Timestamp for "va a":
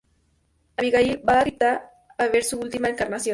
1.29-1.39